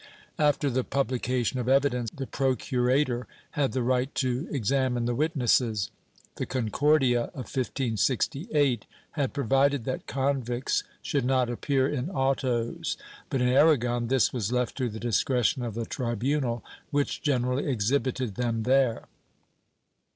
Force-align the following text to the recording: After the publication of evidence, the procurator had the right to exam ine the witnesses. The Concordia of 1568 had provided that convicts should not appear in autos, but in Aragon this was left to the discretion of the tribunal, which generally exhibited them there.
After 0.39 0.71
the 0.71 0.83
publication 0.83 1.59
of 1.59 1.69
evidence, 1.69 2.09
the 2.09 2.25
procurator 2.25 3.27
had 3.51 3.73
the 3.73 3.83
right 3.83 4.11
to 4.15 4.47
exam 4.49 4.97
ine 4.97 5.05
the 5.05 5.13
witnesses. 5.13 5.91
The 6.37 6.47
Concordia 6.47 7.25
of 7.35 7.45
1568 7.45 8.87
had 9.11 9.33
provided 9.33 9.85
that 9.85 10.07
convicts 10.07 10.83
should 11.03 11.23
not 11.23 11.51
appear 11.51 11.87
in 11.87 12.09
autos, 12.09 12.97
but 13.29 13.41
in 13.43 13.47
Aragon 13.49 14.07
this 14.07 14.33
was 14.33 14.51
left 14.51 14.75
to 14.77 14.89
the 14.89 14.99
discretion 14.99 15.61
of 15.61 15.75
the 15.75 15.85
tribunal, 15.85 16.63
which 16.89 17.21
generally 17.21 17.67
exhibited 17.69 18.33
them 18.33 18.63
there. 18.63 19.03